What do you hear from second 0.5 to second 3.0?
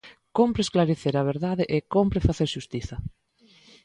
esclarecer a verdade e cómpre facer xustiza.